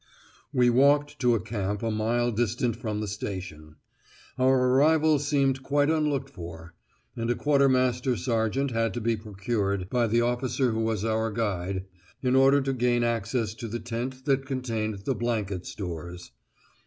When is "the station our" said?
3.01-4.67